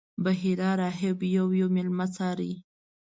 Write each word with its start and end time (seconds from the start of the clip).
بحیرا 0.23 0.71
راهب 0.81 1.17
یو 1.37 1.47
یو 1.59 1.67
میلمه 1.75 2.07
څاري. 2.15 2.53